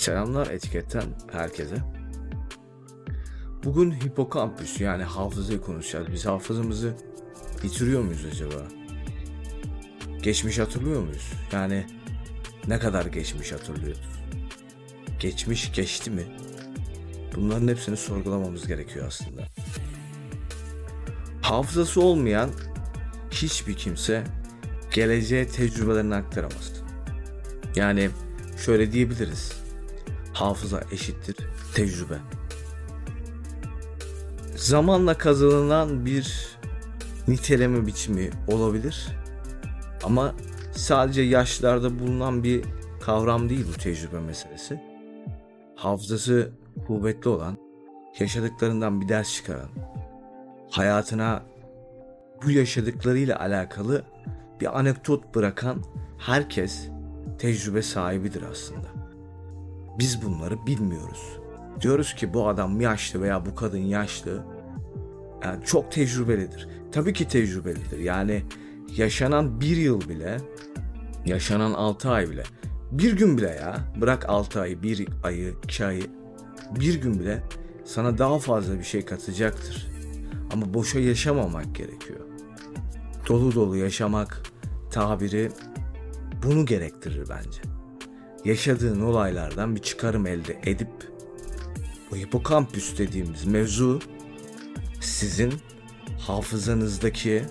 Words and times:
Selamlar 0.00 0.46
etiketten 0.46 1.04
herkese. 1.32 1.76
Bugün 3.64 3.92
hipokampüs 3.92 4.80
yani 4.80 5.02
hafızayı 5.02 5.60
konuşacağız. 5.60 6.06
Biz 6.12 6.26
hafızamızı 6.26 6.94
bitiriyor 7.62 8.02
muyuz 8.02 8.24
acaba? 8.32 8.68
Geçmiş 10.22 10.58
hatırlıyor 10.58 11.02
muyuz? 11.02 11.32
Yani 11.52 11.86
ne 12.68 12.78
kadar 12.78 13.06
geçmiş 13.06 13.52
hatırlıyoruz? 13.52 14.08
Geçmiş 15.20 15.72
geçti 15.72 16.10
mi? 16.10 16.22
Bunların 17.36 17.68
hepsini 17.68 17.96
sorgulamamız 17.96 18.66
gerekiyor 18.66 19.06
aslında. 19.06 19.42
Hafızası 21.42 22.00
olmayan 22.00 22.50
hiçbir 23.30 23.74
kimse 23.74 24.24
geleceğe 24.94 25.48
tecrübelerini 25.48 26.14
aktaramaz. 26.14 26.72
Yani 27.76 28.10
şöyle 28.64 28.92
diyebiliriz. 28.92 29.59
Hafıza 30.32 30.82
eşittir 30.92 31.36
tecrübe. 31.74 32.16
Zamanla 34.56 35.18
kazanılan 35.18 36.06
bir 36.06 36.48
niteleme 37.28 37.86
biçimi 37.86 38.30
olabilir. 38.48 39.08
Ama 40.04 40.34
sadece 40.72 41.22
yaşlarda 41.22 41.98
bulunan 41.98 42.44
bir 42.44 42.64
kavram 43.00 43.48
değil 43.48 43.66
bu 43.74 43.78
tecrübe 43.78 44.20
meselesi. 44.20 44.80
Hafızası 45.76 46.50
kuvvetli 46.86 47.30
olan, 47.30 47.56
yaşadıklarından 48.18 49.00
bir 49.00 49.08
ders 49.08 49.34
çıkaran, 49.34 49.68
hayatına 50.70 51.42
bu 52.44 52.50
yaşadıklarıyla 52.50 53.40
alakalı 53.40 54.02
bir 54.60 54.78
anekdot 54.78 55.34
bırakan 55.34 55.82
herkes 56.18 56.88
tecrübe 57.38 57.82
sahibidir 57.82 58.42
aslında. 58.50 58.99
Biz 59.98 60.22
bunları 60.22 60.66
bilmiyoruz. 60.66 61.38
Diyoruz 61.80 62.14
ki 62.14 62.34
bu 62.34 62.48
adam 62.48 62.80
yaşlı 62.80 63.22
veya 63.22 63.46
bu 63.46 63.54
kadın 63.54 63.78
yaşlı. 63.78 64.44
Yani 65.44 65.64
çok 65.64 65.92
tecrübelidir. 65.92 66.68
Tabii 66.92 67.12
ki 67.12 67.28
tecrübelidir. 67.28 67.98
Yani 67.98 68.42
yaşanan 68.96 69.60
bir 69.60 69.76
yıl 69.76 70.00
bile, 70.08 70.36
yaşanan 71.26 71.72
altı 71.72 72.10
ay 72.10 72.30
bile, 72.30 72.42
bir 72.90 73.16
gün 73.16 73.38
bile 73.38 73.48
ya, 73.48 73.76
bırak 74.00 74.28
altı 74.28 74.60
ayı, 74.60 74.82
bir 74.82 75.08
ayı, 75.22 75.54
iki 75.64 75.84
ayı, 75.84 76.02
bir 76.80 77.00
gün 77.00 77.20
bile 77.20 77.42
sana 77.84 78.18
daha 78.18 78.38
fazla 78.38 78.78
bir 78.78 78.84
şey 78.84 79.04
katacaktır. 79.04 79.88
Ama 80.52 80.74
boşa 80.74 80.98
yaşamamak 80.98 81.74
gerekiyor. 81.74 82.20
Dolu 83.28 83.54
dolu 83.54 83.76
yaşamak 83.76 84.42
tabiri 84.92 85.50
bunu 86.42 86.66
gerektirir 86.66 87.28
bence. 87.28 87.79
Yaşadığın 88.44 89.00
olaylardan 89.00 89.76
bir 89.76 89.82
çıkarım 89.82 90.26
elde 90.26 90.60
edip 90.66 90.88
bu 92.10 92.16
hipokampüs 92.16 92.98
dediğimiz 92.98 93.44
mevzu 93.44 94.00
sizin 95.00 95.54
hafızanızdaki 96.18 97.42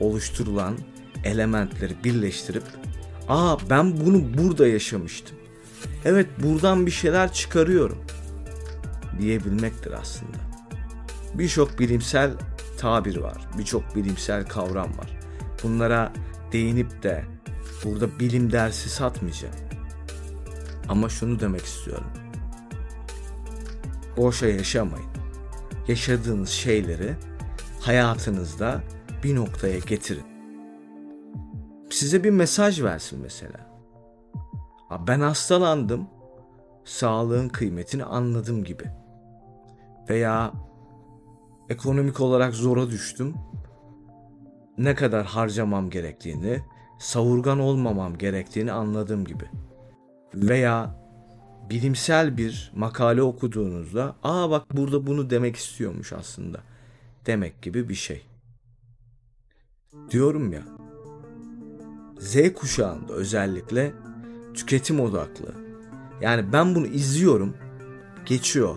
oluşturulan 0.00 0.78
elementleri 1.24 2.04
birleştirip 2.04 2.62
aa 3.28 3.56
ben 3.70 4.00
bunu 4.00 4.38
burada 4.38 4.68
yaşamıştım. 4.68 5.36
Evet 6.04 6.26
buradan 6.42 6.86
bir 6.86 6.90
şeyler 6.90 7.32
çıkarıyorum 7.32 7.98
diyebilmektir 9.20 9.92
aslında. 9.92 10.38
Birçok 11.34 11.78
bilimsel 11.78 12.30
tabir 12.78 13.16
var, 13.16 13.48
birçok 13.58 13.96
bilimsel 13.96 14.46
kavram 14.46 14.98
var. 14.98 15.18
Bunlara 15.62 16.12
değinip 16.52 17.02
de 17.02 17.24
burada 17.84 18.20
bilim 18.20 18.52
dersi 18.52 18.90
satmayacağım. 18.90 19.67
Ama 20.88 21.08
şunu 21.08 21.40
demek 21.40 21.64
istiyorum. 21.64 22.06
Boşa 24.16 24.46
yaşamayın. 24.46 25.06
Yaşadığınız 25.88 26.48
şeyleri 26.48 27.14
hayatınızda 27.80 28.82
bir 29.24 29.36
noktaya 29.36 29.78
getirin. 29.78 30.24
Size 31.90 32.24
bir 32.24 32.30
mesaj 32.30 32.82
versin 32.82 33.20
mesela. 33.22 33.68
Ben 35.06 35.20
hastalandım. 35.20 36.08
Sağlığın 36.84 37.48
kıymetini 37.48 38.04
anladım 38.04 38.64
gibi. 38.64 38.84
Veya 40.10 40.52
ekonomik 41.68 42.20
olarak 42.20 42.54
zora 42.54 42.90
düştüm. 42.90 43.34
Ne 44.78 44.94
kadar 44.94 45.26
harcamam 45.26 45.90
gerektiğini, 45.90 46.60
savurgan 46.98 47.58
olmamam 47.58 48.18
gerektiğini 48.18 48.72
anladığım 48.72 49.24
gibi. 49.24 49.44
Veya 50.34 50.94
bilimsel 51.70 52.36
bir 52.36 52.72
makale 52.76 53.22
okuduğunuzda 53.22 54.16
aa 54.22 54.50
bak 54.50 54.76
burada 54.76 55.06
bunu 55.06 55.30
demek 55.30 55.56
istiyormuş 55.56 56.12
aslında 56.12 56.60
demek 57.26 57.62
gibi 57.62 57.88
bir 57.88 57.94
şey. 57.94 58.26
Diyorum 60.10 60.52
ya 60.52 60.62
Z 62.18 62.36
kuşağında 62.54 63.12
özellikle 63.12 63.92
tüketim 64.54 65.00
odaklı. 65.00 65.54
Yani 66.20 66.52
ben 66.52 66.74
bunu 66.74 66.86
izliyorum 66.86 67.56
geçiyor. 68.26 68.76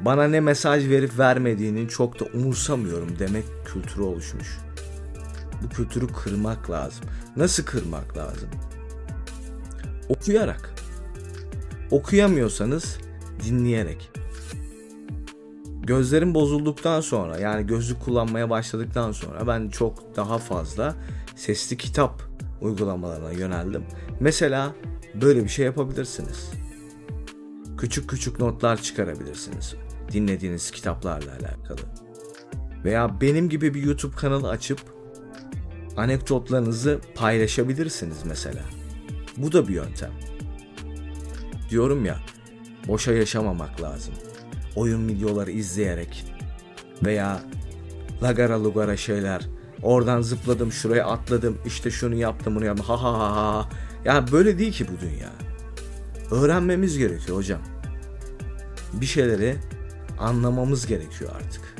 Bana 0.00 0.28
ne 0.28 0.40
mesaj 0.40 0.88
verip 0.88 1.18
vermediğini 1.18 1.88
çok 1.88 2.20
da 2.20 2.24
umursamıyorum 2.24 3.18
demek 3.18 3.44
kültürü 3.64 4.02
oluşmuş. 4.02 4.58
Bu 5.62 5.68
kültürü 5.68 6.06
kırmak 6.06 6.70
lazım. 6.70 7.04
Nasıl 7.36 7.64
kırmak 7.64 8.16
lazım? 8.16 8.48
Okuyarak. 10.08 10.77
Okuyamıyorsanız 11.90 12.98
dinleyerek. 13.44 14.10
Gözlerim 15.82 16.34
bozulduktan 16.34 17.00
sonra 17.00 17.38
yani 17.38 17.66
gözlük 17.66 18.00
kullanmaya 18.00 18.50
başladıktan 18.50 19.12
sonra 19.12 19.46
ben 19.46 19.68
çok 19.68 20.16
daha 20.16 20.38
fazla 20.38 20.94
sesli 21.36 21.76
kitap 21.76 22.22
uygulamalarına 22.60 23.32
yöneldim. 23.32 23.84
Mesela 24.20 24.74
böyle 25.14 25.44
bir 25.44 25.48
şey 25.48 25.64
yapabilirsiniz. 25.64 26.50
Küçük 27.78 28.10
küçük 28.10 28.40
notlar 28.40 28.82
çıkarabilirsiniz 28.82 29.74
dinlediğiniz 30.12 30.70
kitaplarla 30.70 31.32
alakalı. 31.32 31.80
Veya 32.84 33.20
benim 33.20 33.48
gibi 33.48 33.74
bir 33.74 33.82
YouTube 33.82 34.16
kanalı 34.16 34.48
açıp 34.48 34.80
anekdotlarınızı 35.96 37.00
paylaşabilirsiniz 37.14 38.18
mesela. 38.24 38.62
Bu 39.36 39.52
da 39.52 39.68
bir 39.68 39.74
yöntem. 39.74 40.10
Diyorum 41.70 42.04
ya, 42.04 42.18
boşa 42.88 43.12
yaşamamak 43.12 43.82
lazım. 43.82 44.14
Oyun 44.76 45.08
videoları 45.08 45.50
izleyerek 45.50 46.24
veya 47.04 47.40
lagara 48.22 48.64
lugara 48.64 48.96
şeyler. 48.96 49.48
Oradan 49.82 50.20
zıpladım, 50.20 50.72
şuraya 50.72 51.06
atladım, 51.06 51.58
işte 51.66 51.90
şunu 51.90 52.14
yaptım, 52.14 52.56
bunu 52.56 52.64
yaptım. 52.64 52.86
Ha 52.86 53.02
ha 53.02 53.12
ha 53.12 53.36
ha. 53.36 53.68
Ya 54.04 54.32
böyle 54.32 54.58
değil 54.58 54.72
ki 54.72 54.86
bu 54.88 55.00
dünya. 55.00 55.30
Öğrenmemiz 56.30 56.98
gerekiyor 56.98 57.36
hocam. 57.38 57.60
Bir 58.92 59.06
şeyleri 59.06 59.56
anlamamız 60.18 60.86
gerekiyor 60.86 61.30
artık. 61.36 61.76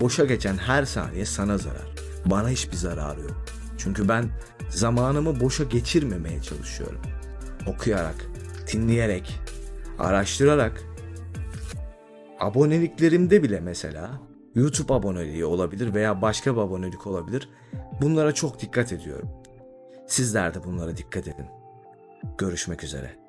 Boşa 0.00 0.24
geçen 0.24 0.56
her 0.56 0.84
saniye 0.84 1.24
sana 1.24 1.58
zarar. 1.58 1.94
Bana 2.26 2.48
hiçbir 2.48 2.76
zararı 2.76 3.20
yok. 3.20 3.44
Çünkü 3.78 4.08
ben 4.08 4.30
zamanımı 4.70 5.40
boşa 5.40 5.64
geçirmemeye 5.64 6.42
çalışıyorum. 6.42 7.00
Okuyarak, 7.66 8.26
dinleyerek, 8.72 9.40
araştırarak, 9.98 10.82
aboneliklerimde 12.40 13.42
bile 13.42 13.60
mesela 13.60 14.20
YouTube 14.54 14.94
aboneliği 14.94 15.44
olabilir 15.44 15.94
veya 15.94 16.22
başka 16.22 16.56
bir 16.56 16.60
abonelik 16.60 17.06
olabilir. 17.06 17.48
Bunlara 18.00 18.34
çok 18.34 18.60
dikkat 18.60 18.92
ediyorum. 18.92 19.28
Sizler 20.06 20.54
de 20.54 20.64
bunlara 20.64 20.96
dikkat 20.96 21.28
edin. 21.28 21.46
Görüşmek 22.38 22.84
üzere. 22.84 23.27